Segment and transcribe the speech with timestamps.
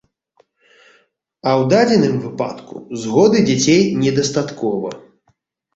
[0.39, 4.89] А ў дадзеным выпадку згоды дзяцей недастаткова.